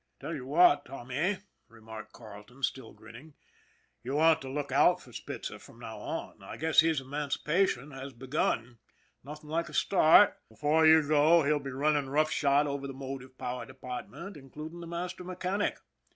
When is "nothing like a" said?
9.23-9.75